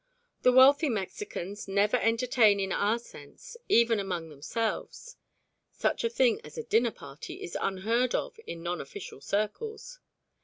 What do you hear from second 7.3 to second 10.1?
is unheard of in non official circles.